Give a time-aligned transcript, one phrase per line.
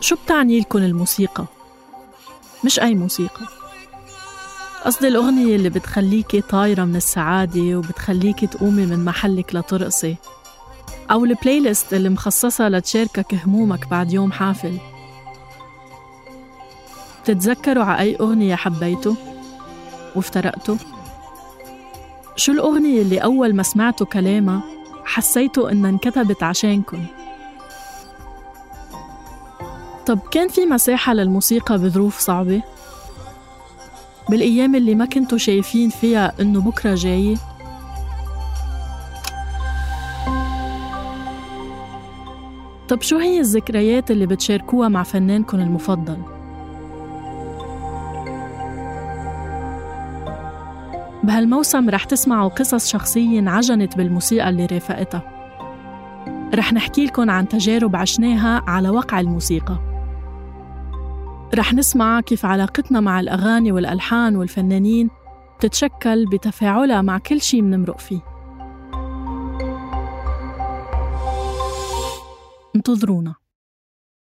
[0.00, 1.44] شو بتعني لكم الموسيقى؟
[2.64, 3.46] مش أي موسيقى
[4.84, 10.16] قصدي الأغنية اللي بتخليكي طايرة من السعادة وبتخليكي تقومي من محلك لترقصي
[11.10, 14.78] أو البلاي ليست اللي مخصصة لتشاركك همومك بعد يوم حافل
[17.22, 19.14] بتتذكروا على أي أغنية حبيتوا
[20.16, 20.76] وافترقتوا؟
[22.36, 24.62] شو الأغنية اللي أول ما سمعتوا كلامها
[25.04, 27.04] حسيتوا إنها انكتبت عشانكن؟
[30.06, 32.62] طب كان في مساحة للموسيقى بظروف صعبة؟
[34.30, 37.36] بالأيام اللي ما كنتوا شايفين فيها إنه بكرة جاي؟
[42.88, 46.18] طب شو هي الذكريات اللي بتشاركوها مع فنانكم المفضل؟
[51.22, 55.22] بهالموسم رح تسمعوا قصص شخصية انعجنت بالموسيقى اللي رافقتها
[56.54, 59.91] رح نحكي لكم عن تجارب عشناها على وقع الموسيقى
[61.54, 65.10] رح نسمع كيف علاقتنا مع الأغاني والألحان والفنانين
[65.58, 68.20] بتتشكل بتفاعلها مع كل شي منمرق فيه.
[72.76, 73.34] انتظرونا.